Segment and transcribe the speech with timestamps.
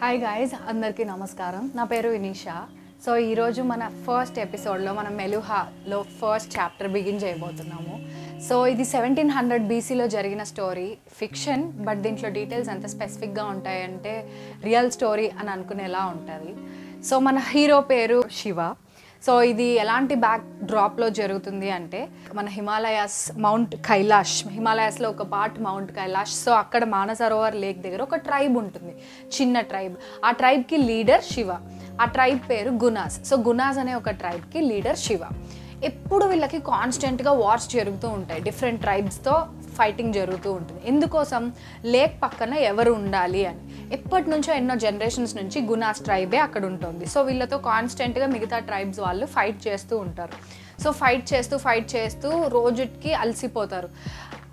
[0.00, 1.62] Hi guys అందరికీ నమస్కారం.
[1.76, 2.56] నా పేరు వినీషా.
[3.04, 7.94] సో ఈరోజు మన ఫస్ట్ ఎపిసోడ్లో మనం మెలుహాలో ఫస్ట్ చాప్టర్ బిగిన్ చేయబోతున్నాము.
[8.48, 10.88] సో ఇది సెవెంటీన్ హండ్రెడ్ బీసీలో జరిగిన స్టోరీ
[11.20, 14.14] ఫిక్షన్ బట్ దీంట్లో డీటెయిల్స్ ఎంత స్పెసిఫిక్గా ఉంటాయంటే
[14.64, 16.54] రియల్ స్టోరీ అని అనుకునేలా ఉంటుంది.
[17.08, 18.60] సో మన హీరో పేరు శివ.
[19.26, 22.00] సో ఇది ఎలాంటి బ్యాక్ డ్రాప్లో జరుగుతుంది అంటే
[22.34, 26.34] మన హిమాలయాస్ మౌంట్ కైలాష్ హిమాలయాస్లో ఒక పార్ట్ మౌంట్ కైలాష్.
[26.44, 28.94] సో అక్కడ మానసరోవర్ లేక్ దగ్గర ఒక ట్రైబ్ ఉంటుంది
[29.36, 29.94] చిన్న ట్రైబ్
[30.24, 31.50] ఆ ట్రైబ్కి లీడర్ శివ
[32.02, 33.18] ఆ ట్రైబ్ పేరు గునాస్.
[33.30, 35.22] సో గునాస్ అనే ఒక ట్రైబ్కి లీడర్ శివ.
[35.88, 38.40] ఎప్పుడు వీళ్ళకి కాన్స్టెంట్గా వార్స్ జరుగుతూ ఉంటాయి.
[38.46, 39.34] డిఫరెంట్ ట్రైబ్స్తో
[39.78, 40.80] ఫైటింగ్ జరుగుతూ ఉంటుంది.
[40.84, 41.52] ఎందుకోసం?
[41.84, 43.58] లేక్ పక్కన ఎవరు ఉండాలి అని.
[43.92, 47.06] ఎప్పటి నుంచో ఎన్నో జనరేషన్స్ నుంచి గునాస్ ట్రైబే అక్కడ ఉంటుంది.
[47.06, 50.34] సో వీళ్ళతో కాన్స్టెంట్గా మిగతా ట్రైబ్స్ వాళ్ళు ఫైట్ చేస్తూ ఉంటారు.
[50.82, 53.88] సో ఫైట్ చేస్తూ ఫైట్ చేస్తూ రోజుకి అలసిపోతారు.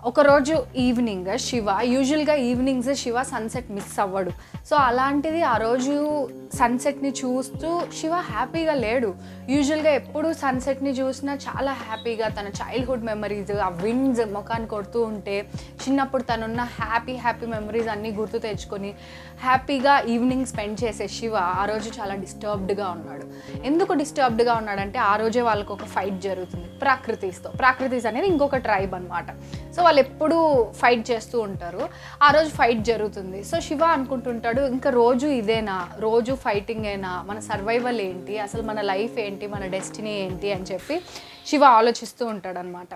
[0.06, 4.30] ఒకరోజు ఈవినింగ్ శివ యూజువల్గా ఈవినింగ్స్ శివ సన్సెట్ మిస్ అవ్వడు.
[4.70, 9.14] సో అలాంటిది ఆ రోజు సన్సెట్ని చూస్తూ శివ హ్యాపీగా లేడు.
[9.50, 15.46] యూజువల్గా ఎప్పుడు సన్సెట్ని చూసినా చాలా హ్యాపీగా తన చైల్డ్హుడ్ మెమరీస్ ఆ విండ్స్ ముఖాన్ని కొడుతూ ఉంటే
[15.82, 18.94] చిన్నప్పుడు తనున్న హ్యాపీ హ్యాపీ మెమరీస్ అన్నీ గుర్తు తెచ్చుకొని
[19.42, 23.26] హ్యాపీగా ఈవినింగ్ స్పెండ్ చేసే శివ ఆ రోజు చాలా డిస్టర్బ్డ్గా ఉన్నాడు.
[23.64, 26.66] ఎందుకు డిస్టర్బ్డ్గా ఉన్నాడంటే ఆ రోజే వాళ్ళకు ఒక ఫైట్ జరుగుతుంది.
[26.78, 27.50] ప్రాకృతిస్తో.
[27.50, 29.30] ప్రాకృతిస్ అనేది ఇంకొక ట్రైబ్ అనమాట
[29.76, 31.88] సో వాళ్ళు ఎప్పుడూ ఫైట్ చేస్తూ ఉంటారు.
[32.22, 33.44] ఆ రోజు ఫైట్ జరుగుతుంది.
[33.44, 35.88] సో శివ అనుకుంటుంటాడు ఇంకా రోజు ఇదేనా?
[35.98, 38.38] రోజు ఫైటింగేనా మన సర్వైవల్ ఏంటి?
[38.38, 39.46] అసలు మన లైఫ్ ఏంటి?
[39.46, 40.52] మన డెస్టినీ ఏంటి?
[40.52, 41.02] అని చెప్పి
[41.46, 42.88] శివ ఆలోచిస్తూ ఉంటాడనమాట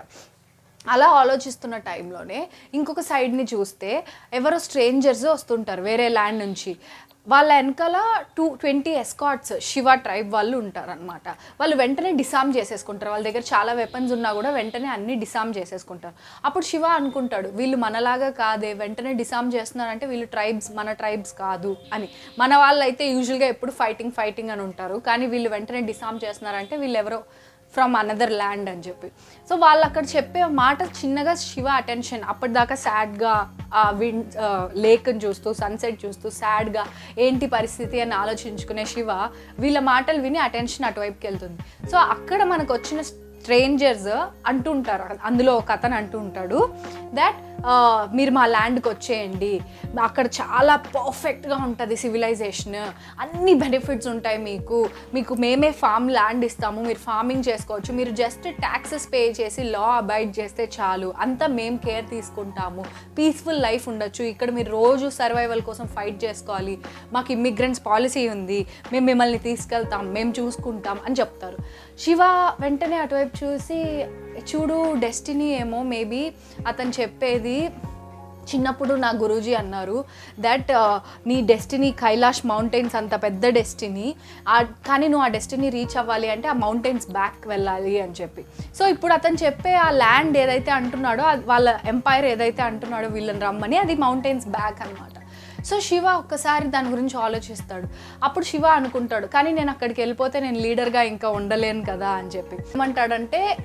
[0.89, 6.77] అలా ఆలోచిస్తున్న టైంలోనే ఇంకొక సైడ్ని చూస్తే ఎవరో స్ట్రేంజర్స్ వస్తుంటారు వేరే ల్యాండ్ నుంచి.
[7.27, 7.97] వాళ్ళ వెనకాల
[8.37, 11.27] two twenty escorts Shiva tribe వాళ్ళు ఉంటారనమాట
[11.59, 13.11] వాళ్ళు వెంటనే డిసామ్ చేసేసుకుంటారు.
[13.13, 16.15] వాళ్ళ దగ్గర చాలా వెపన్స్ ఉన్నా కూడా వెంటనే అన్ని డిసామ్ చేసేసుకుంటారు.
[16.45, 22.09] అప్పుడు శివ అనుకుంటాడు వీళ్ళు మనలాగా కాదే వెంటనే డిసామ్ చేస్తున్నారంటే వీళ్ళు ట్రైబ్స్ మన ట్రైబ్స్ కాదు అని.
[22.39, 24.97] మన వాళ్ళు అయితే యూజువల్గా ఎప్పుడు ఫైటింగ్ ఫైటింగ్ అని ఉంటారు.
[25.09, 27.21] కానీ వీళ్ళు వెంటనే డిసామ్ చేస్తున్నారంటే వీళ్ళు ఎవరో
[27.73, 29.07] ఫ్రమ్ అనదర్ ల్యాండ్ అని చెప్పి.
[29.49, 33.33] సో వాళ్ళు అక్కడ చెప్పే మాట చిన్నగా శివ అటెన్షన్ అప్పటిదాకా సాడ్గా
[33.79, 34.23] ఆ విన్
[34.85, 36.85] లేక్ని చూస్తూ సన్సెట్ చూస్తూ సాడ్గా
[37.25, 39.11] ఏంటి పరిస్థితి అని ఆలోచించుకునే శివ
[39.63, 41.59] వీళ్ళ మాటలు విని అటెన్షన్ అటువైపుకి వెళ్తుంది.
[41.91, 43.01] సో అక్కడ మనకు వచ్చిన
[43.41, 44.11] స్ట్రేంజర్స్
[44.51, 45.05] అంటుంటారు.
[45.29, 46.59] అందులో ఒక అతను అంటూ ఉంటాడు
[47.19, 47.39] దాట్
[48.17, 49.51] మీరు మా ల్యాండ్కి వచ్చేయండి.
[50.03, 52.77] అక్కడ చాలా పర్ఫెక్ట్గా ఉంటుంది సివిలైజేషన్
[53.23, 54.79] అన్ని బెనిఫిట్స్ ఉంటాయి మీకు.
[55.15, 56.79] మీకు మేమే ఫామ్ ల్యాండ్ ఇస్తాము.
[56.87, 57.91] మీరు ఫార్మింగ్ చేసుకోవచ్చు.
[57.99, 61.09] మీరు జస్ట్ ట్యాక్సెస్ పే చేసి లా అబైడ్ చేస్తే చాలు.
[61.25, 62.85] అంతా మేము కేర్ తీసుకుంటాము.
[63.17, 64.25] పీస్ఫుల్ లైఫ్ ఉండొచ్చు.
[64.31, 66.75] ఇక్కడ మీరు రోజు సర్వైవల్ కోసం ఫైట్ చేసుకోవాలి.
[67.13, 68.59] మాకు ఇమ్మిగ్రెంట్స్ పాలసీ ఉంది.
[68.93, 70.03] మేము మిమ్మల్ని తీసుకెళ్తాం.
[70.17, 71.59] మేము చూసుకుంటాం అని చెప్తారు.
[72.03, 72.21] శివ
[72.61, 73.79] వెంటనే అటువైపు చూసి
[74.51, 76.21] చూడు డెస్టినీ ఏమో మేబీ
[76.67, 77.57] అతను చెప్పేది
[78.49, 79.97] చిన్నప్పుడు నా గురూజీ అన్నారు
[80.39, 80.95] దట్ uh,
[81.29, 84.07] నీ డెస్టినీ కైలాష్ మౌంటైన్స్ అంత పెద్ద డెస్టినీ
[84.87, 88.43] కానీ నువ్వు ఆ డెస్టినీ రీచ్ అవ్వాలి అంటే ఆ మౌంటైన్స్ బ్యాక్ వెళ్ళాలి అని చెప్పి.
[88.77, 93.97] సో ఇప్పుడు అతను చెప్పే ఆ ల్యాండ్ ఏదైతే అంటున్నాడో వాళ్ళ ఎంపైర్ ఏదైతే అంటున్నాడో వీళ్ళని రమ్మని అది
[94.05, 95.20] మౌంటైన్స్ బ్యాక్ అనమాట
[95.65, 97.87] సో శివ ఒక్కసారి దాని గురించి ఆలోచిస్తాడు.
[98.23, 102.55] అప్పుడు శివ అనుకుంటాడు కానీ నేను అక్కడికి వెళ్ళిపోతే నేను లీడర్గా ఇంకా ఉండలేను కదా అని చెప్పి.
[102.55, 103.57] ఏమంటాడంటే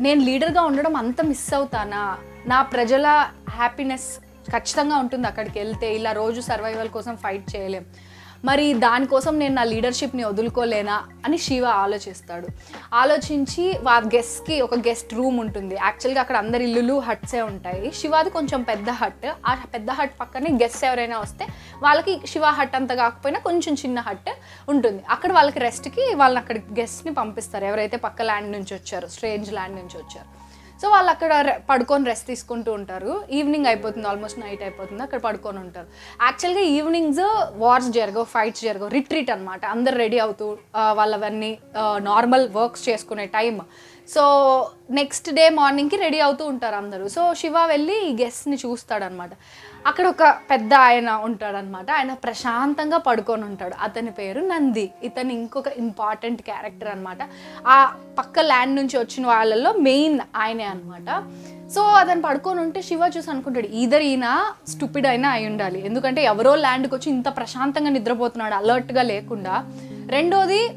[0.00, 2.18] నేను లీడర్గా ఉండడం అంత మిస్ అవుతానా?
[2.46, 4.18] నా ప్రజల హ్యాపీనెస్
[4.50, 5.94] ఖచ్చితంగా ఉంటుంది అక్కడికి వెళ్తే.
[5.94, 7.86] ఇలా రోజు సర్వైవల్ కోసం ఫైట్ చేయలేం.
[8.44, 11.06] మరి దానికోసం నేను నా లీడర్షిప్ని వదులుకోలేనా?
[11.24, 12.48] అని శివ ఆలోచిస్తాడు.
[12.94, 15.74] ఆలోచించి వారి గెస్ట్కి ఒక గెస్ట్ రూమ్ ఉంటుంది.
[15.74, 17.92] యాక్చువల్గా అక్కడ అందరి ఇల్లులు హట్సే ఉంటాయి.
[17.94, 19.32] శివాది కొంచెం పెద్ద హట్.
[19.46, 21.46] ఆ పెద్ద హట్ పక్కనే గెస్ట్ ఎవరైనా వస్తే
[21.82, 24.30] వాళ్ళకి శివ హట్ అంత కాకపోయినా కొంచెం చిన్న హట్
[24.68, 25.02] ఉంటుంది.
[25.10, 27.64] అక్కడ వాళ్ళకి రెస్ట్కి వాళ్ళని అక్కడ గెస్ట్ని పంపిస్తారు.
[27.64, 30.39] ఎవరైతే పక్క ల్యాండ్ నుంచి వచ్చారు స్ట్రేంజ్ ల్యాండ్ నుంచి వచ్చారు.
[30.80, 31.32] సో వాళ్ళు అక్కడ
[31.70, 33.12] పడుకొని రెస్ట్ తీసుకుంటూ ఉంటారు.
[33.38, 35.88] ఈవినింగ్ అయిపోతుంది ఆల్మోస్ట్ నైట్ అయిపోతుంది అక్కడ పడుకొని ఉంటారు.
[36.26, 37.24] యాక్చువల్గా ఈవినింగ్స్
[37.62, 40.48] వార్స్ జరగవు ఫైట్స్ జరగవు రిట్రీట్ అనమాట అందరు రెడీ అవుతూ
[41.00, 41.52] వాళ్ళవన్నీ
[42.10, 43.56] నార్మల్ వర్క్స్ చేసుకునే టైం
[44.14, 44.22] సో
[44.98, 47.04] నెక్స్ట్ డే మార్నింగ్కి రెడీ అవుతూ ఉంటారు అందరూ.
[47.16, 49.32] సో శివ వెళ్ళి ఈ గెస్ట్ని చూస్తాడనమాట
[49.86, 53.74] అక్కడ ఒక పెద్ద ఆయన ఉంటాడనమాట ఆయన ప్రశాంతంగా పడుకొని ఉంటాడు.
[53.82, 54.90] అతని పేరు నంది.
[55.02, 57.18] ఇతను ఇంకొక ఇంపార్టెంట్ క్యారెక్టర్ అనమాట
[57.66, 61.08] ఆ పక్క ల్యాండ్ నుంచి వచ్చిన వాళ్ళల్లో మెయిన్ ఆయనే అనమాట
[61.74, 65.86] సో అతను పడుకొని ఉంటే శివ చూసి అనుకుంటాడు ఈధర్ ఈయన స్టూపిడ్ అయినా అయి ఉండాలి.
[65.86, 69.64] ఎందుకంటే ఎవరో ల్యాండ్కి వచ్చి ఇంత ప్రశాంతంగా నిద్రపోతున్నాడు అలర్ట్గా లేకుండా.
[70.10, 70.68] రెండోది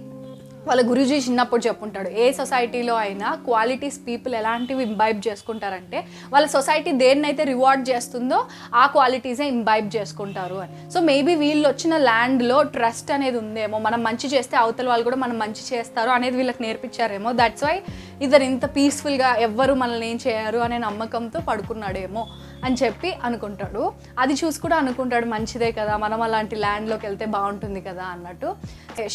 [0.67, 5.99] వాళ్ళ గురూజీ చిన్నప్పుడు చెప్పుంటాడు ఏ సొసైటీలో అయినా క్వాలిటీస్ పీపుల్ ఎలాంటివి ఇంబైబ్ చేసుకుంటారంటే
[6.33, 8.39] వాళ్ళ సొసైటీ దేన్నైతే రివార్డ్ చేస్తుందో
[8.73, 10.91] ఆ క్వాలిటీసే ఇంబైబ్ చేసుకుంటారు అని.
[10.93, 15.37] సో మేబీ వీళ్ళు వచ్చిన ల్యాండ్లో ట్రస్ట్ అనేది ఉందేమో మనం మంచి చేస్తే అవతల వాళ్ళు కూడా మనం
[15.43, 17.75] మంచి చేస్తారు అనేది వీళ్ళకి నేర్పించారేమో దట్స్ వై
[18.21, 22.23] ఇద్దరు ఇంత పీస్ఫుల్గా ఎవ్వరు మనల్ని ఏం చేయరు అనే నమ్మకంతో పడుకున్నాడేమో.
[22.65, 23.83] అని చెప్పి అనుకుంటాడు.
[24.23, 28.49] అది చూసి కూడా అనుకుంటాడు మంచిదే కదా మనం అలాంటి ల్యాండ్లోకి వెళ్తే బాగుంటుంది కదా అన్నట్టు.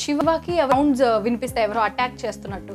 [0.03, 2.75] శివకి అరౌండ్స్ వినిపిస్తే ఎవరో అటాక్ చేస్తున్నట్టు.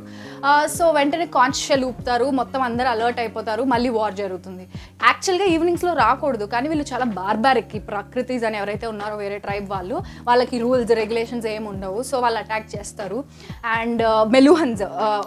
[0.76, 4.64] సో వెంటనే కాన్షియల్ ఊపుతారు మొత్తం అందరూ అలర్ట్ అయిపోతారు మళ్ళీ వార్ జరుగుతుంది.
[5.08, 9.96] యాక్చువల్గా ఈవినింగ్స్లో రాకూడదు కానీ వీళ్ళు చాలా బార్బారిక్ ఈ ప్రకృతిస్ అని ఎవరైతే ఉన్నారో వేరే ట్రైబ్ వాళ్ళు
[10.28, 13.18] వాళ్ళకి రూల్స్ రెగ్యులేషన్స్ ఏమి ఉండవు సో వాళ్ళు అటాక్ చేస్తారు.
[13.78, 14.02] అండ్
[14.36, 14.84] మెలూహన్స్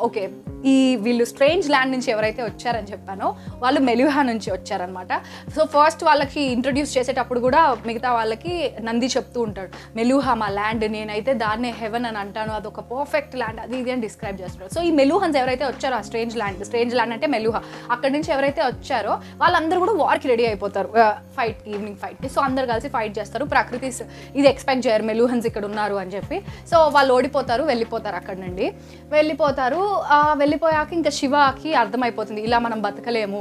[0.08, 0.24] ఓకే
[0.66, 3.28] ఈ వీళ్ళు స్ట్రేంజ్ ల్యాండ్ నుంచి ఎవరైతే వచ్చారని చెప్పానో
[3.64, 5.14] వాళ్ళు మెలుహా నుంచి వచ్చారనమాట
[5.56, 8.54] సో ఫస్ట్ వాళ్ళకి ఇంట్రడ్యూస్ చేసేటప్పుడు కూడా మిగతా వాళ్ళకి
[8.88, 13.78] నంది చెప్తూ ఉంటాడు మెలుహా మా ల్యాండ్ నేనైతే దాన్నే హెవెన్ అని అంటాను అదొక పర్ఫెక్ట్ ల్యాండ్ అది
[13.80, 17.28] ఇది అని డిస్క్రైబ్ చేస్తున్నారు సో ఈ మెలుహన్స్ ఎవరైతే వచ్చారో ఆ స్ట్రేంజ్ ల్యాండ్ స్ట్రేంజ్ ల్యాండ్ అంటే
[17.28, 17.62] మెలుహా
[17.92, 19.14] అక్కడి నుంచి ఎవరైతే వచ్చారో
[19.44, 20.90] వాళ్ళందరూ కూడా వార్కి రెడీ అయిపోతారు
[21.38, 23.92] ఫైట్ ఈవినింగ్ ఫైట్కి సో అందరు కలిసి ఫైట్ చేస్తారు ప్రకృతి
[24.36, 26.38] ఇది ఎక్స్పెక్ట్ చేయరు మెలుహన్స్ ఇక్కడ ఉన్నారు అని చెప్పి.
[26.72, 28.66] సో వాళ్ళు ఓడిపోతారు వెళ్ళిపోతారు అక్కడ నుండి.
[29.12, 29.82] వెళ్ళిపోతారు
[30.48, 33.40] వెళ్ళిపోయాక ఇంకా శివకి అర్థమైపోతుంది ఇలా మనం బతకలేము.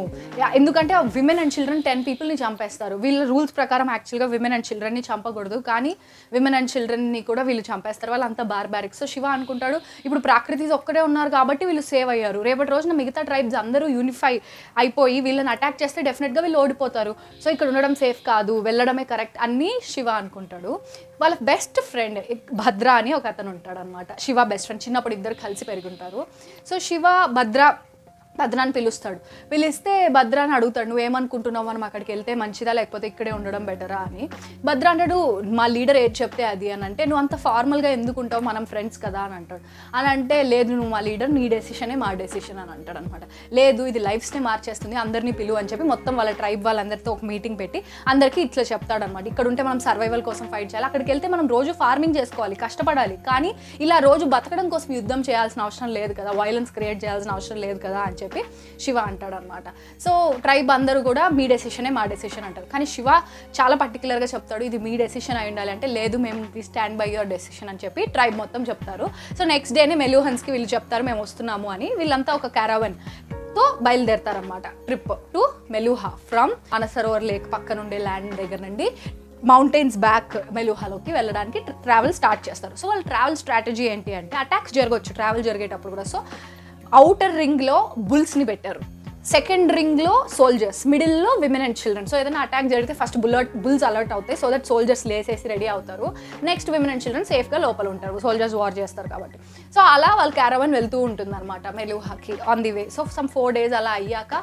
[0.58, 2.94] ఎందుకంటే విమెన్ అండ్ చిల్డ్రన్ టెన్ పీపుల్ని చంపేస్తారు.
[3.04, 5.92] వీళ్ళ రూల్స్ ప్రకారం యాక్చువల్గా విమెన్ అండ్ చిల్డ్రన్ని చంపకూడదు కానీ
[6.36, 8.10] విమెన్ అండ్ చిల్డ్రన్ని కూడా వీళ్ళు చంపేస్తారు.
[8.14, 12.40] వాళ్ళు అంతా బార్బారిక్ సో శివ అనుకుంటాడు ఇప్పుడు ప్రాకృతిస్ ఒక్కడే ఉన్నారు కాబట్టి వీళ్ళు సేవ్ అయ్యారు.
[12.48, 14.34] రేపటి రోజున మిగతా ట్రైబ్స్ అందరూ యూనిఫై
[14.82, 17.14] అయిపోయి వీళ్ళని అటాక్ చేస్తే డెఫినెట్గా వీళ్ళు ఓడిపోతారు.
[17.44, 20.72] సో ఇక్కడ ఉండడం సేఫ్ కాదు వెళ్ళడమే కరెక్ట్ అన్నీ శివ అనుకుంటాడు.
[21.20, 22.18] వాళ్ళ బెస్ట్ ఫ్రెండ్
[22.54, 26.22] భద్ర అని ఒక అతను ఉంటాడు అనమాట శివ బెస్ట్ ఫ్రెండ్ చిన్నప్పుడు ఇద్దరు కలిసి పెరుగుంటారు
[26.66, 27.62] సో శివ భద్ర
[28.40, 29.18] భద్రాన్ని పిలుస్తాడు.
[29.52, 31.66] పిలిస్తే భద్రాన్ని అని అడుగుతాడు నువ్వేమనుకుంటున్నావు?
[31.66, 32.72] మనం అక్కడికి వెళ్తే మంచిదా?
[32.72, 33.96] లేకపోతే ఇక్కడే ఉండడం బెటరా?
[33.96, 34.28] అని.
[34.64, 38.64] భద్ర అంటాడు మా లీడర్ ఏది చెప్తే అది అని అంటే నువ్వు అంత ఫార్మల్గా ఎందుకు ఉంటావు మనం
[38.64, 39.62] ఫ్రెండ్స్ కదా అని అంటాడు.
[39.96, 43.20] అని అంటే లేదు నువ్వు మా లీడర్ నీ డెసిషనే మా డెసిషన్ అని అంటాడు అనమాట
[43.52, 47.82] లేదు ఇది లైఫ్స్నే మార్చేస్తుంది అందరినీ పిలువు అని చెప్పి మొత్తం వాళ్ళ ట్రైబ్ వాళ్ళందరితో ఒక మీటింగ్ పెట్టి
[48.08, 50.86] అందరికీ ఇట్లా చెప్తాడనమాట ఇక్కడ ఉంటే మనం సర్వైవల్ కోసం ఫైట్ చేయాలి.
[50.86, 53.16] అక్కడికి వెళ్తే మనం రోజు ఫార్మింగ్ చేసుకోవాలి కష్టపడాలి.
[53.16, 57.78] కానీ ఇలా రోజు బతకడం కోసం యుద్ధం చేయాల్సిన అవసరం లేదు కదా వైలెన్స్ క్రియేట్ చేయాల్సిన అవసరం లేదు
[57.78, 58.42] కదా అని చెప్పి చెప్పి
[58.84, 59.68] శివ అంటాడు అనమాట
[60.04, 60.12] సో
[60.46, 62.68] ట్రైబ్ అందరూ కూడా మీ డెసిషనే మా డెసిషన్ అంటారు.
[62.74, 63.08] కానీ శివ
[63.58, 67.30] చాలా పర్టికులర్గా చెప్తాడు ఇది మీ డెసిషన్ అయి ఉండాలి అంటే లేదు మేము ఇది స్టాండ్ బై యువర్
[67.34, 69.08] డెసిషన్ అని చెప్పి ట్రైబ్ మొత్తం చెప్తారు.
[69.38, 75.42] సో నెక్స్ట్ డేనే మెలూహన్స్కి వీళ్ళు చెప్తారు మేము వస్తున్నాము అని వీళ్ళంతా ఒక క్యారవన్తో బయలుదేరతారనమాట trip to
[75.74, 78.88] Meluha from Mansarovar lake పక్కన ఉండే ల్యాండ్ దగ్గర నుండి
[79.50, 82.74] మౌంటైన్స్ బ్యాక్ మెలూహాలోకి వెళ్ళడానికి ట్రావెల్ స్టార్ట్ చేస్తారు.
[82.80, 86.06] సో వాళ్ళ ట్రావెల్ స్ట్రాటజీ ఏంటి అంటే అటాక్స్ జరగవచ్చు ట్రావెల్ జరిగేటప్పుడు కూడా.
[86.12, 86.18] సో
[86.94, 88.80] అవుటర్ రింగ్లో బుల్స్ని పెట్టారు.
[89.26, 92.06] సెకండ్ రింగ్లో సోల్జర్స్ మిడిల్లో విమెన్ అండ్ చిల్డ్రన్.
[92.06, 94.38] సో ఏదైనా అటాక్ జరిగితే ఫస్ట్ బుల్లట్ బుల్స్ అలర్ట్ అవుతాయి.
[94.38, 96.14] సో దట్ సోల్జర్స్ లేసేసి రెడీ అవుతారు.
[96.42, 98.18] నెక్స్ట్ విమెన్ అండ్ చిల్డ్రన్ సేఫ్గా లోపల ఉంటారు.
[98.18, 99.38] సోల్జర్స్ వార్ చేస్తారు కాబట్టి.
[99.74, 102.38] సో అలా వాళ్ళ క్యారవన్ వెళ్తూ ఉంటుంది అనమాట మెలుహాకి.
[102.48, 102.88] On the way.
[102.96, 104.42] So some four days అలా అయ్యాక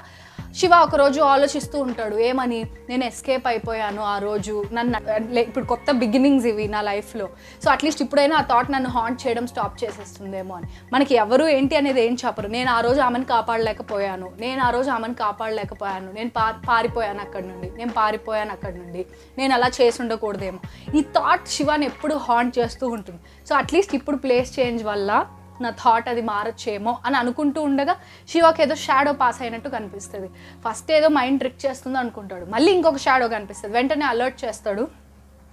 [0.56, 2.66] శివ ఒకరోజు ఆలోచిస్తూ ఉంటాడు ఏమని?
[2.90, 4.66] నేను ఎస్కేప్ అయిపోయాను ఆ రోజు.
[4.74, 7.30] నన్ను లే- ఇప్పుడు కొత్త బిగినింగ్స్ ఇవి నా లైఫ్లో.
[7.66, 10.68] సో అట్లీస్ట్ ఇప్పుడైనా ఆ థాట్ నన్ను హాంట్ చేయడం స్టాప్ చేసేస్తుందేమో అని.
[10.94, 12.48] మనకి ఎవరు ఏంటి అనేది ఏం చెప్పరు.
[12.48, 14.32] నేను ఆ రోజు ఆమెను కాపాడలేకపోయాను.
[14.40, 16.12] నేను ఆ రోజు ఆమెను కాపాడలేకపోయాను.
[16.12, 17.72] నేను పా పారిపోయాను అక్కడి నుండి.
[17.78, 19.06] నేను పారిపోయాను అక్కడి నుండి.
[19.38, 20.60] నేను అలా చేసి ఉండకూడదేమో.
[20.96, 23.20] ఈ థాట్ శివాని ఎప్పుడు హాంట్ చేస్తూ ఉంటుంది.
[23.50, 25.26] సో అట్లీస్ట్ ఇప్పుడు ప్లేస్ చేంజ్ వల్ల
[25.62, 27.96] నా థాట్ అది మారచ్చేమో అని అనుకుంటూ ఉండగా
[28.30, 30.30] శివకి ఏదో షాడో పాస్ అయినట్టు కనిపిస్తుంది.
[30.66, 32.46] ఫస్ట్ ఏదో మైండ్ ట్రిక్ చేస్తుందో అనుకుంటాడు.
[32.46, 33.74] మళ్ళీ ఇంకొక షాడో కనిపిస్తుంది.
[33.78, 35.04] వెంటనే అలర్ట్ చేస్తాడు.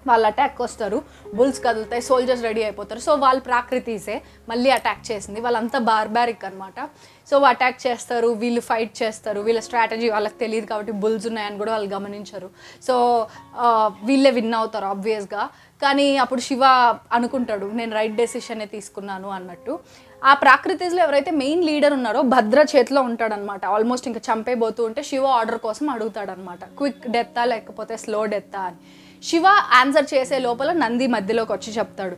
[0.09, 1.03] వాళ్ళు అటాక్ వస్తారు
[1.35, 2.03] బుల్స్ కదులుతాయి.
[2.03, 3.01] సోల్జర్స్ రెడీ అయిపోతారు.
[3.01, 5.41] సో వాళ్ళు ప్రాకృతిసే మళ్ళీ అటాక్ చేసింది.
[5.41, 6.89] వాళ్ళంతా బార్బారిక్ అనమాట
[7.31, 8.29] సో అటాక్ చేస్తారు.
[8.29, 9.41] వీళ్ళు ఫైట్ చేస్తారు.
[9.41, 12.51] వీళ్ళ స్ట్రాటజీ వాళ్ళకి తెలియదు కాబట్టి బుల్స్ ఉన్నాయని కూడా వాళ్ళు గమనించరు.
[12.87, 12.95] సో
[13.65, 15.51] uh, వీళ్ళే విన్ అవుతారు ఆబ్వియస్గా
[15.83, 16.63] కానీ అప్పుడు శివ
[17.17, 19.75] అనుకుంటాడు నేను రైట్ డెసిషనే తీసుకున్నాను అన్నట్టు.
[20.23, 25.61] ఆ ప్రాకృతిలో ఎవరైతే మెయిన్ లీడర్ ఉన్నారో భద్ర చేతిలో ఉంటాడనమాట ఆల్మోస్ట్ ఇంకా చంపేబోతూ ఉంటే శివ ఆర్డర్
[25.67, 28.79] కోసం అడుగుతాడనమాట క్విక్ డెత్తా లేకపోతే స్లో డెత్తా అని.
[29.29, 29.47] శివ
[29.79, 32.17] ఆన్సర్ చేసే లోపల నంది మధ్యలోకి వచ్చి చెప్తాడు.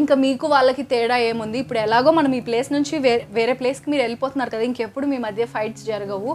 [0.00, 1.58] ఇంకా మీకు వాళ్ళకి తేడా ఏముంది?
[1.64, 5.46] ఇప్పుడు ఎలాగో మనం ఈ ప్లేస్ నుంచి వేరే వేరే ప్లేస్కి మీరు వెళ్ళిపోతున్నారు కదా ఇంకెప్పుడు మీ మధ్య
[5.54, 6.32] ఫైట్స్ జరగవు.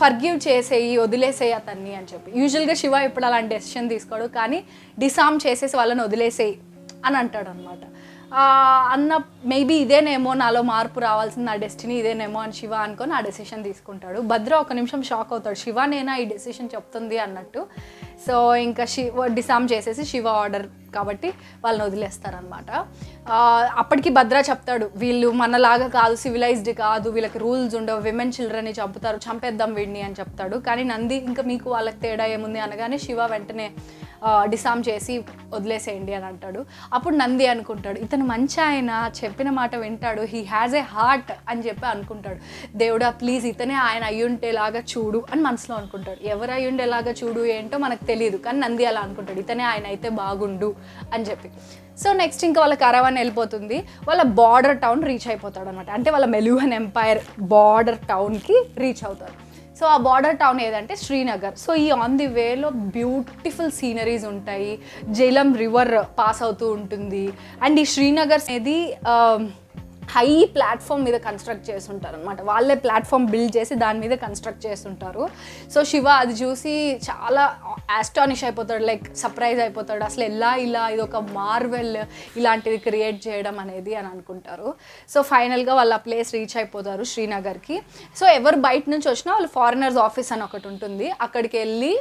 [0.00, 2.32] ఫర్గివ్ చేసేయి వదిలేసేయి అతన్ని అని చెప్పి.
[2.40, 4.60] యూజువల్గా శివ ఇప్పుడు అలాంటి డెసిషన్ తీసుకోడు కానీ
[5.04, 6.56] డిసామ్ చేసేసి వాళ్ళని వదిలేసేయి
[7.06, 7.82] అని అంటాడు అనమాట
[8.94, 9.12] అన్న
[9.50, 14.18] మేబీ ఇదేనేమో నాలో మార్పు రావాల్సిన నా డెస్టినీ ఇదేనేమో అని శివ అనుకొని ఆ డెసిషన్ తీసుకుంటాడు.
[14.32, 15.58] భద్ర ఒక నిమిషం షాక్ అవుతాడు.
[15.62, 17.62] శివ నేనా ఈ డెసిషన్ చెప్తుంది అన్నట్టు.
[18.24, 18.34] సో
[18.68, 21.28] ఇంకా శివ డిసామ్ చేసేసి శివ ఆర్డర్ కాబట్టి
[21.64, 22.70] వాళ్ళని వదిలేస్తారనమాట
[23.80, 29.70] అప్పటికి భద్ర చెప్తాడు వీళ్ళు మనలాగా కాదు సివిలైజ్డ్ కాదు వీళ్ళకి రూల్స్ ఉండవు విమెన్ చిల్డ్రన్ని చంపుతారు చంపేద్దాం
[29.78, 30.56] వీడిని అని చెప్తాడు.
[30.66, 33.66] కానీ నంది ఇంకా మీకు వాళ్ళకి తేడా ఏముంది అనగానే శివ వెంటనే
[34.52, 35.14] డిసామ్ చేసి
[35.54, 36.60] వదిలేసేయండి అని అంటాడు.
[36.96, 41.86] అప్పుడు నంది అనుకుంటాడు ఇతను మంచి ఆయన చెప్పిన మాట వింటాడు హీ హ్యాజ్ ఏ హార్ట్ అని చెప్పి
[41.92, 42.40] అనుకుంటాడు.
[42.82, 46.20] దేవుడా ప్లీజ్ ఇతనే ఆయన అయ్యుండేలాగా చూడు అని మనసులో అనుకుంటాడు.
[46.34, 50.70] ఎవరు అయ్యుండేలాగా చూడు ఏంటో మనకు తెలియదు కానీ నంది అలా అనుకుంటాడు ఇతనే ఆయన అయితే బాగుండు
[51.14, 51.50] అని చెప్పి.
[52.02, 53.76] సో నెక్స్ట్ ఇంకా వాళ్ళ కరవాన్ వెళ్ళిపోతుంది.
[54.08, 57.20] వాళ్ళ బార్డర్ టౌన్ రీచ్ అయిపోతాడు అనమాట అంటే వాళ్ళ మెలూహన్ ఎంపైర్
[57.54, 59.36] బార్డర్ టౌన్కి రీచ్ అవుతారు.
[59.78, 61.56] సో ఆ బార్డర్ టౌన్ ఏదంటే శ్రీనగర్.
[61.64, 64.70] సో ఈ ఆన్ ది వేలో బ్యూటిఫుల్ సీనరీస్ ఉంటాయి.
[65.18, 67.24] జైలం రివర్ పాస్ అవుతూ ఉంటుంది.
[67.64, 68.78] అండ్ ఈ శ్రీనగర్ అనేది
[70.14, 75.24] హై ప్లాట్ఫామ్ మీద కన్స్ట్రక్ట్ చేస్తుంటారు అనమాట వాళ్ళే ప్లాట్ఫామ్ బిల్డ్ చేసి దాని మీద కన్స్ట్రక్ట్ చేస్తుంటారు.
[75.74, 76.74] సో శివ అది చూసి
[77.08, 77.44] చాలా
[77.98, 80.02] ఆస్టానిష్ అయిపోతాడు లైక్ సర్ప్రైజ్ అయిపోతాడు.
[80.08, 81.96] అసలు ఎలా ఇలా ఇది ఒక మార్వెల్
[82.40, 84.68] ఇలాంటిది క్రియేట్ చేయడం అనేది అని అనుకుంటారు.
[85.12, 87.78] సో ఫైనల్గా వాళ్ళు ఆ ప్లేస్ రీచ్ అయిపోతారు శ్రీనగర్కి.
[88.20, 91.08] సో ఎవరు బయట నుంచి వచ్చినా వాళ్ళు ఫారినర్స్ ఆఫీస్ అని ఒకటి ఉంటుంది.
[91.26, 91.92] అక్కడికి వెళ్ళి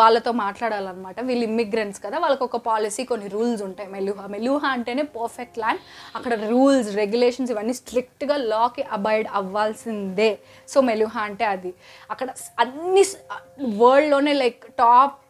[0.00, 1.18] వాళ్ళతో మాట్లాడాలన్నమాట.
[1.28, 3.88] వీళ్ళు ఇమ్మిగ్రెంట్స్ కదా వాళ్ళకి ఒక పాలసీ కొన్ని రూల్స్ ఉంటాయి.
[3.96, 5.82] మెలుహా మెలుహా అంటేనే పర్ఫెక్ట్ ల్యాండ్
[6.18, 6.90] అక్కడ రూల్స్
[7.28, 10.30] రెగ్యులేషన్స్ ఇవన్నీ స్ట్రిక్ట్గా లాకి అబైడ్ అవ్వాల్సిందే.
[10.68, 11.70] సో మెలుహా అంటే అది.
[12.10, 13.04] అక్కడ అన్ని
[13.78, 15.27] వరల్డ్లోనే లైక్ టాప్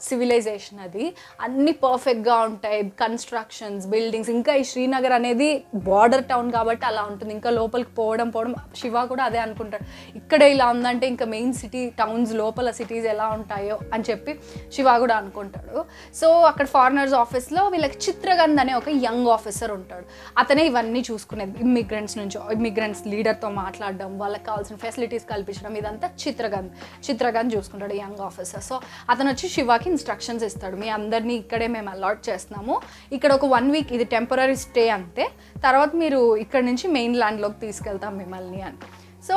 [0.00, 1.14] సివిలైజేషన్ అది.
[1.40, 2.90] అన్ని పర్ఫెక్ట్గా ఉంటాయి.
[3.02, 7.34] కన్స్ట్రక్షన్స్ బిల్డింగ్స్ ఇంకా ఈ శ్రీనగర్ అనేది బార్డర్ టౌన్ కాబట్టి అలా ఉంటుంది.
[7.34, 9.84] ఇంకా లోపలికి పోవడం పోవడం శివ కూడా అదే అనుకుంటాడు.
[10.16, 14.34] ఇక్కడే ఇలా ఉందంటే ఇంకా మెయిన్ సిటీ టౌన్స్ లోపల సిటీస్ ఎలా ఉంటాయో అని చెప్పి
[14.72, 15.84] శివ కూడా అనుకుంటాడు.
[16.14, 20.06] సో అక్కడ ఫారినర్స్ ఆఫీస్లో వీళ్ళకి చిత్రగంధ్ అనే ఒక యంగ్ ఆఫీసర్ ఉంటాడు.
[20.38, 21.58] అతనే ఇవన్నీ చూసుకునేది.
[21.60, 26.72] ఇమ్మిగ్రెంట్స్ నుంచి ఇమ్మిగ్రెంట్స్ లీడర్తో మాట్లాడడం వాళ్ళకి కావాల్సిన ఫెసిలిటీస్ కల్పించడం ఇదంతా చిత్రగంధ్
[27.10, 28.80] చిత్రగంధ్ చూసుకుంటాడు యంగ్ ఆఫీసర్ సో
[29.10, 30.76] అతను వచ్చి శివాకి ఇన్స్ట్రక్షన్స్ ఇస్తాడు.
[30.80, 32.74] మీ అందరినీ ఇక్కడే మేము అలాట్ చేస్తున్నాము.
[33.16, 35.24] ఇక్కడ ఒక వన్ వీక్ ఇది టెంపరీ స్టే అంతే.
[35.64, 38.78] తర్వాత మీరు ఇక్కడ నుంచి మెయిన్ ల్యాండ్లోకి తీసుకెళ్తాం మిమ్మల్ని అని.
[39.28, 39.36] సో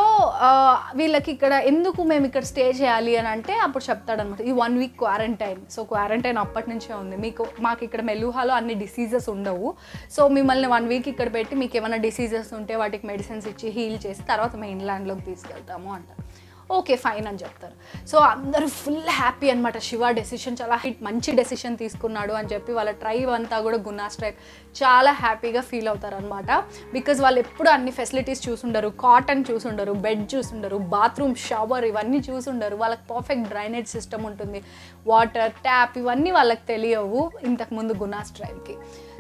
[1.00, 4.42] వీళ్ళకి ఇక్కడ ఎందుకు మేము ఇక్కడ స్టే చేయాలి అని అంటే అప్పుడు చెప్తాడనమాట.
[4.50, 7.16] ఈ one week quarantine so quarantine అప్పటి నుంచే ఉంది.
[7.26, 9.70] మీకు మాకు ఇక్కడ మెలుహాలో అన్ని డిసీజెస్ ఉండవు.
[10.16, 14.24] సో మిమ్మల్ని వన్ వీక్ ఇక్కడ పెట్టి మీకు ఏమైనా డిసీజెస్ ఉంటే వాటికి మెడిసిన్స్ ఇచ్చి హీల్ చేసి
[14.34, 16.24] తర్వాత మెయిన్ ల్యాండ్లోకి తీసుకెళ్తాము అంటారు
[16.72, 17.76] ఓకే ఫైన్ అని చెప్తారు.
[18.08, 22.92] సో అందరూ ఫుల్ హ్యాపీ అనమాట శివ డెసిషన్ చాలా హిట్ మంచి డెసిషన్ తీసుకున్నాడు అని చెప్పి వాళ్ళ
[22.92, 24.36] ట్రైబ్ అంతా కూడా గున్నాస్ ట్రైబ్
[24.82, 26.52] చాలా హ్యాపీగా ఫీల్ అవుతారు అనమాట
[26.94, 32.76] బికాజ్ వాళ్ళు ఎప్పుడు అన్ని ఫెసిలిటీస్ చూసుండరు కాటన్ చూసుండరు బెడ్ చూసుండరు బాత్రూమ్ షవర్ ఇవన్నీ చూసుండరు.
[32.76, 34.62] వాళ్ళకి పర్ఫెక్ట్ డ్రైనేజ్ సిస్టమ్ ఉంటుంది.
[35.08, 38.78] వాటర్ ట్యాప్ ఇవన్నీ వాళ్ళకి తెలియవు ఇంతకుముందు గున్నాస్ ట్రైబ్కి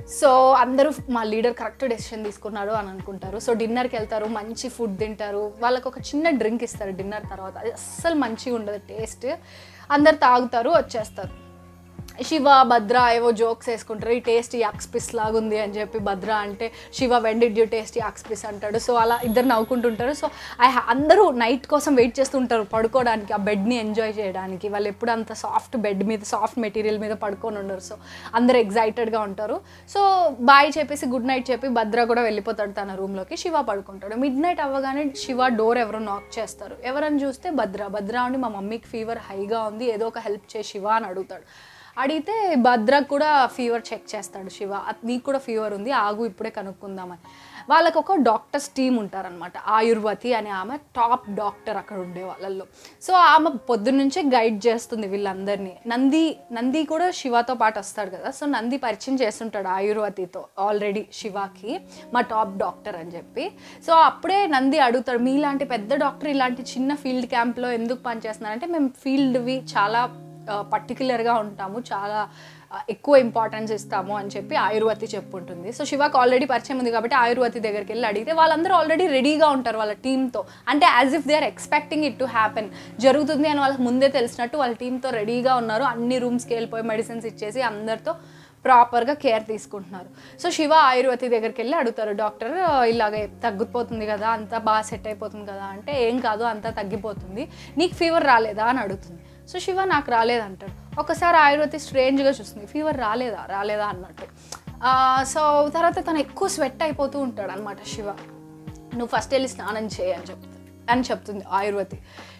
[0.09, 3.39] సో అందరూ మా లీడర్ కరెక్ట్ డెసిషన్ తీసుకున్నాడు అని అనుకుంటారు.
[3.39, 5.53] సో డిన్నర్కి వెళ్తారు మంచి ఫుడ్ తింటారు.
[5.59, 7.57] వాళ్ళకి ఒక చిన్న డ్రింక్ ఇస్తారు డిన్నర్ తర్వాత.
[7.57, 9.35] అది అస్సలు మంచిగా ఉండదు టేస్ట్.
[9.91, 11.42] అందరు తాగుతారు వచ్చేస్తారు.
[12.22, 14.12] శివ భద్ర ఏవో జోక్స్ వేసుకుంటారు.
[14.12, 18.25] ఈ టేస్ట్ యాక్స్ పిస్ లాగా ఉంది అని చెప్పి భద్ర అంటే Shiva wanted you taste yaks
[18.29, 18.46] piss?
[18.46, 18.79] అంటాడు.
[18.79, 20.29] సో అలా ఇద్దరు నవ్వుకుంటుంటారు సో
[20.62, 24.70] ఐ అందరూ నైట్ కోసం వెయిట్ చేస్తుంటారు పడుకోవడానికి ఆ బెడ్ని ఎంజాయ్ చేయడానికి.
[24.70, 27.79] వాళ్ళు ఎప్పుడు అంత సాఫ్ట్ బెడ్ మీద సాఫ్ట్ మెటీరియల్ మీద పడుకొని ఉండరు.
[27.79, 27.98] సో
[28.36, 29.62] అందరు ఎగ్జైటెడ్గా ఉంటారు.
[29.89, 34.15] సో బాయ్ చెప్పేసి గుడ్ నైట్ చెప్పి భద్ర కూడా వెళ్ళిపోతాడు తన రూమ్లోకి శివ పడుకుంటాడు.
[34.15, 36.75] మిడ్ నైట్ అవ్వగానే శివ డోర్ ఎవరో నాక్ చేస్తారు.
[36.86, 37.88] ఎవరని చూస్తే భద్ర.
[37.88, 39.86] భద్ర ఉండి మా మమ్మీకి ఫీవర్ హైగా ఉంది.
[39.86, 41.72] ఏదో ఒక హెల్ప్ చేసి శివ అని అడుగుతాడు.
[41.97, 44.73] అడిగితే భద్రకు కూడా ఫీవర్ చెక్ చేస్తాడు శివ.
[45.03, 47.21] నీకు కూడా ఫీవర్ ఉంది ఆగు ఇప్పుడే కనుక్కుందామని.
[47.69, 52.65] వాళ్ళకు ఒక డాక్టర్స్ టీమ్ ఉంటారనమాట ఆయుర్వతి అనే ఆమె టాప్ డాక్టర్ అక్కడ ఉండే వాళ్ళల్లో.
[53.01, 55.77] సో ఆమె పొద్దున్నుంచే గైడ్ చేస్తుంది వీళ్ళందరినీ.
[55.88, 61.79] నంది నంది కూడా శివతో పాటు వస్తాడు కదా సో నంది పరిచయం చేస్తుంటాడు ఆయుర్వతితో ఆల్రెడీ శివకి
[62.13, 63.51] మా టాప్ డాక్టర్ అని చెప్పి.
[63.88, 69.57] సో అప్పుడే నంది అడుగుతాడు మీలాంటి పెద్ద డాక్టర్ ఇలాంటి చిన్న ఫీల్డ్ క్యాంప్లో ఎందుకు పనిచేస్తున్నారంటే మేము ఫీల్డ్వి
[69.77, 70.03] చాలా
[70.73, 72.19] పర్టికులర్గా ఉంటాము చాలా
[72.89, 75.71] ఎక్కువ ఇంపార్టెన్స్ ఇస్తాము అని చెప్పి ఆయుర్వతి చెప్పుంటుంది.
[75.71, 79.93] సో శివాకి ఆల్రెడీ పరిచయం ఉంది కాబట్టి ఆయుర్వతి దగ్గరికి వెళ్ళి అడిగితే వాళ్ళందరూ ఆల్రెడీ రెడీగా ఉంటారు వాళ్ళ
[80.05, 80.41] టీంతో
[80.73, 82.69] అంటే as if they are expecting it to happen
[83.05, 85.83] జరుగుతుంది అని వాళ్ళకి ముందే తెలిసినట్టు వాళ్ళ టీంతో రెడీగా ఉన్నారు.
[85.83, 88.13] అన్ని రూమ్స్కి వెళ్ళిపోయి మెడిసిన్స్ ఇచ్చేసి అందరితో
[88.65, 90.09] ప్రాపర్గా కేర్ తీసుకుంటున్నారు.
[90.41, 92.53] సో శివ ఆయుర్వతి దగ్గరికి వెళ్ళి అడుగుతారు డాక్టర్
[92.91, 97.45] ఇలాగే తగ్గిపోతుంది కదా అంతా బాగా సెట్ అయిపోతుంది కదా అంటే ఏం కాదు అంతా తగ్గిపోతుంది.
[97.77, 98.65] నీకు ఫీవర్ రాలేదా?
[98.65, 99.21] అని అడుగుతుంది.
[99.50, 100.75] సో శివ నాకు రాలేదంటాడు.
[101.00, 102.65] ఒకసారి ఆయుర్వతి స్ట్రేంజ్గా చూస్తుంది.
[102.73, 103.41] ఫీవర్ రాలేదా?
[103.50, 104.27] రాలేదా అన్నట్టు.
[105.33, 105.41] సో
[105.75, 108.09] తర్వాత తను ఎక్కువ స్వెట్ అయిపోతూ ఉంటాడు అనమాట శివ.
[108.97, 110.59] నువ్వు ఫస్ట్ వెళ్ళి స్నానం చేయి అని చెప్తుంది
[110.91, 111.97] అని చెప్తుంది ఆయుర్వతి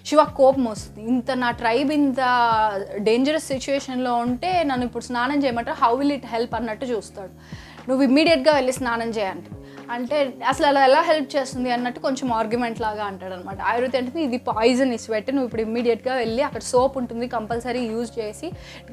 [0.08, 1.02] శివ కోపం వస్తుంది.
[1.12, 2.22] ఇంత నా ట్రైబ్ ఇంత
[3.08, 5.78] డేంజరస్ సిచ్యువేషన్లో ఉంటే నన్ను ఇప్పుడు స్నానం చేయమంటారు?
[5.84, 7.34] హౌ విల్ ఇట్ హెల్ప్ అన్నట్టు చూస్తాడు.
[7.90, 9.50] నువ్వు ఇమ్మీడియట్గా వెళ్ళి స్నానం చేయండి
[9.94, 14.38] అంటే అసలు అలా ఎలా హెల్ప్ చేస్తుంది అన్నట్టు కొంచెం ఆర్గ్యుమెంట్ లాగా అంటాడు అనమాట ఆయుర్వేద అంటే ఇది
[14.38, 18.52] పాయిజన్ ఈ స్వెట్ నువ్వు ఇప్పుడు ఇమ్మీడియట్గా వెళ్ళి అక్కడ సోప్ ఉంటుంది కంపల్సరీ యూజ్ చేసి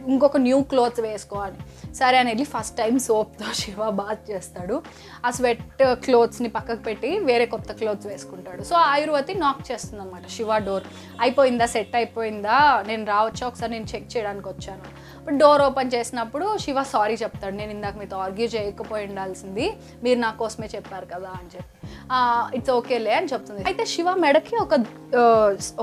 [0.08, 1.58] ఇంకొక న్యూ క్లోత్స్ వేసుకోవాలి.
[1.94, 4.82] సరే అని వెళ్ళి ఫస్ట్ టైం సోప్తో శివ బాత్ చేస్తాడు.
[5.26, 8.62] ఆ స్వెట్ క్లోత్స్ని పక్కకు పెట్టి వేరే కొత్త క్లోత్స్ వేసుకుంటాడు.
[8.62, 10.84] సో ఆయుర్వతి నాక్ చేస్తుంది అనమాట శివ డోర్
[11.20, 11.66] అయిపోయిందా?
[11.66, 12.84] సెట్ అయిపోయిందా?
[12.86, 13.46] నేను రావచ్చా?
[13.46, 14.84] ఒకసారి నేను చెక్ చేయడానికి వచ్చాను.
[15.18, 17.54] ఇప్పుడు డోర్ ఓపెన్ చేసినప్పుడు శివ సారీ చెప్తాడు.
[17.54, 19.72] నేను ఇందాక మీతో ఆర్గ్యూ చేయకపోయి ఉండాల్సింది.
[20.02, 20.89] మీరు నా కోసమే చెప్పారు.
[20.90, 21.76] చెప్పారు కదా అని చెప్పి.
[22.56, 23.62] ఇట్స్ ఓకేలే అని చెప్తుంది.
[23.70, 24.74] అయితే శివ మెడకి ఒక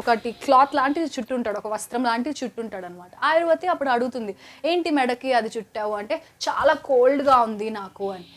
[0.02, 4.34] ఒకటి క్లాత్ లాంటిది చుట్టుంటాడు ఒక వస్త్రం లాంటిది చుట్టుంటాడు అనమాట ఆయుర్వతి అప్పుడు అడుగుతుంది
[4.72, 5.94] ఏంటి మెడకి అది చుట్టావు?
[6.02, 6.16] అంటే
[6.48, 8.28] చాలా కోల్డ్గా ఉంది నాకు అని.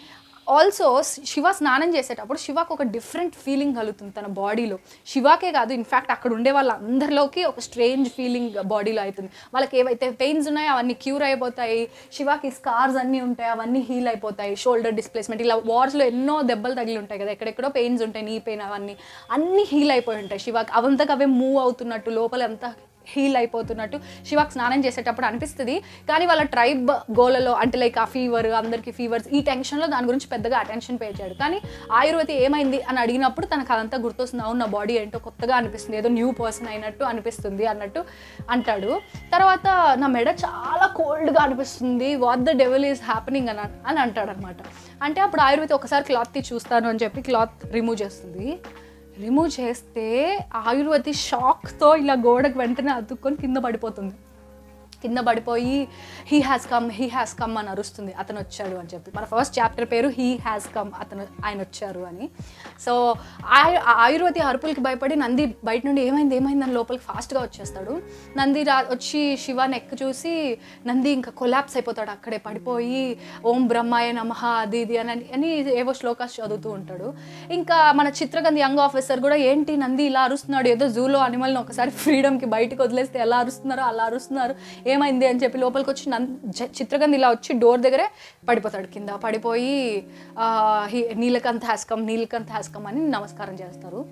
[0.51, 4.77] ఆల్సో శివ స్నానం చేసేటప్పుడు శివకు ఒక డిఫరెంట్ ఫీలింగ్ కలుగుతుంది తన బాడీలో
[5.07, 9.31] శివాకే కాదు ఇన్ఫ్యాక్ట్ అక్కడ ఉండే వాళ్ళందరిలోకి ఒక స్ట్రేంజ్ ఫీలింగ్ బాడీలో అవుతుంది.
[9.55, 11.81] వాళ్ళకి ఏవైతే పెయిన్స్ ఉన్నాయో అవన్నీ క్యూర్ అయిపోతాయి
[12.13, 17.21] శివాకి స్కార్స్ అన్నీ ఉంటాయి అవన్నీ హీల్ అయిపోతాయి షోల్డర్ డిస్ప్లేస్మెంట్ ఇలా వార్స్లో ఎన్నో దెబ్బలు తగిలి ఉంటాయి
[17.21, 18.97] కదా ఎక్కడెక్కడో పెయిన్స్ ఉంటాయి నీ పెయిన్ అవన్నీ
[19.31, 20.73] అన్నీ హీల్ అయిపోయి ఉంటాయి శివాకి.
[20.73, 22.71] అవంతకు అవే మూవ్ అవుతున్నట్టు లోపల అంతా
[23.13, 23.99] హీల్ అయిపోతున్నట్టు
[24.29, 25.77] శివాకి స్నానం చేసేటప్పుడు అనిపిస్తుంది.
[26.11, 26.91] కానీ వాళ్ళ ట్రైబ్
[27.21, 31.37] గోలలో అంటే లైక్ ఆ ఫీవర్ అందరికీ ఫీవర్స్ ఈ టెన్షన్లో దాని గురించి పెద్దగా అటెన్షన్ పే చేయడు.
[31.43, 31.61] కానీ
[32.01, 34.45] ఆయుర్వేది ఏమైంది అని అడిగినప్పుడు తనకు అదంతా గుర్తొస్తుంది.
[34.47, 35.99] అవును నా బాడీ ఏంటో కొత్తగా అనిపిస్తుంది.
[36.03, 38.03] ఏదో న్యూ పర్సన్ అయినట్టు అనిపిస్తుంది అన్నట్టు
[38.55, 38.93] అంటాడు.
[39.35, 39.67] తర్వాత
[40.03, 42.11] నా మెడ చాలా కోల్డ్గా అనిపిస్తుంది.
[42.25, 44.57] What the devil is happening అని అని అంటాడు అనమాట
[45.07, 48.49] అంటే అప్పుడు ఆయుర్వేది ఒకసారి క్లాత్ తీసి చూస్తాను అని చెప్పి క్లాత్ రిమూవ్ చేస్తుంది.
[49.23, 50.07] రిమూవ్ చేస్తే
[50.69, 54.15] ఆయుర్వేది షాక్తో ఇలా గోడకు వెంటనే అతుక్కొని కింద పడిపోతుంది.
[55.03, 55.79] కింద పడిపోయి
[56.31, 58.13] he has come he has come అని అరుస్తుంది.
[58.23, 59.11] అతను వచ్చాడు అని చెప్పి.
[59.17, 62.29] మన ఫస్ట్ చాప్టర్ పేరు హీ హ్యాస్ కమ్ అతను ఆయన వచ్చారు అని.
[62.87, 62.93] సో
[63.59, 67.95] ఆయు ఆయుర్వేది అరుపులకి భయపడి నంది బయట నుండి ఏమైంది ఏమైంది అని లోపలికి ఫాస్ట్గా వచ్చేస్తాడు.
[68.39, 70.35] నంది రా వచ్చి శివ నెక్ చూసి
[70.87, 73.05] నంది ఇంకా కొలాప్స్ అయిపోతాడు అక్కడే పడిపోయి
[73.51, 77.09] ఓం బ్రహ్మాయ నమః అది ఇది అని అని ఏవో శ్లోకాస్ చదువుతూ ఉంటాడు.
[77.59, 80.69] ఇంకా మన చిత్రగంధి యంగ్ ఆఫీసర్ కూడా ఏంటి నంది ఇలా అరుస్తున్నాడు?
[80.69, 84.55] ఏదో జూలో అనిమల్ని ఒకసారి ఫ్రీడమ్కి బయటకు వదిలేస్తే ఎలా అరుస్తున్నారో అలా అరుస్తున్నారు.
[84.91, 88.09] ఏమైంది అని చెప్పి లోపలికి వచ్చి నం జ- ఇలా వచ్చి డోర్ దగ్గరే
[88.49, 88.87] పడిపోతాడు.
[88.87, 90.07] కింద పడిపోయి
[90.39, 94.07] ఆ, he- Neelkanth has come Neelkanth has come అని నమస్కారం చేస్తారు.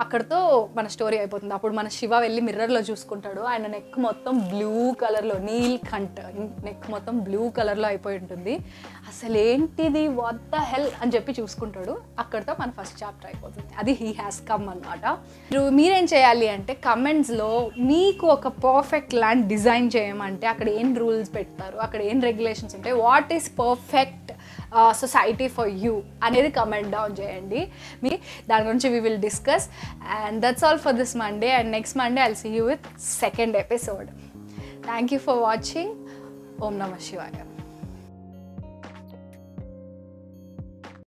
[0.00, 1.54] అక్కడతో మన స్టోరీ అయిపోతుంది.
[1.54, 3.40] అప్పుడు మన శివ వెళ్ళి మిర్రర్లో చూసుకుంటాడు.
[3.40, 6.20] ఆయన నెక్ మొత్తం బ్లూ కలర్లో నీల్ కంట్
[6.64, 8.54] నెక్ మొత్తం బ్లూ కలర్లో అయిపోయి ఉంటుంది.
[9.10, 11.96] అసలు ఏంటిది వాట్ ద హెల్ అని చెప్పి చూసుకుంటాడు.
[12.18, 13.68] అక్కడతో మన ఫస్ట్ చాప్టర్ అయిపోతుంది.
[13.78, 15.06] అది హీ హ్యాస్ కమ్ అనమాట
[15.52, 21.76] మీరు మీరేం చేయాలి అంటే కమెంట్స్లో మీకు ఒక పర్ఫెక్ట్ ల్యాండ్ డిజైన్ చేయమంటే అక్కడ ఏం రూల్స్ పెడతారు?
[21.76, 22.96] అక్కడ ఏం రెగ్యులేషన్స్ ఉంటాయి?
[23.06, 24.32] What is perfect
[24.92, 27.70] society for you అనేది కమెంట్ డౌన్ చేయండి.
[28.02, 29.68] మీ దాని గురించి we will discuss
[30.24, 34.08] and that's all for this Monday and next Monday I'll see you with second episode
[34.84, 35.94] thank you for watching
[36.62, 37.30] ఓం నమ శివాయ